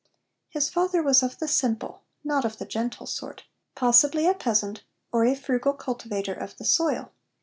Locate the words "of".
1.21-1.37, 2.43-2.57, 6.33-6.57